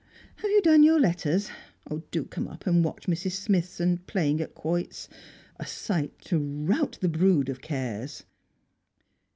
Have 0.37 0.49
you 0.49 0.63
done 0.63 0.81
your 0.81 0.99
letters? 0.99 1.51
Do 2.09 2.25
come 2.25 2.47
up 2.47 2.65
and 2.65 2.83
watch 2.83 3.05
Mrs. 3.05 3.33
Smithson 3.33 3.99
playing 4.07 4.41
at 4.41 4.55
quoits 4.55 5.07
a 5.59 5.67
sight 5.67 6.17
to 6.21 6.39
rout 6.39 6.97
the 7.01 7.07
brood 7.07 7.49
of 7.49 7.61
cares!" 7.61 8.23